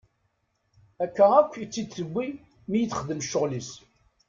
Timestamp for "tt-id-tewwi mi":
1.65-2.77